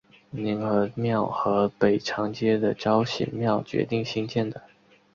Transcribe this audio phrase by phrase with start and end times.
[0.31, 4.63] 凝和庙和北长街的昭显庙决定兴建的。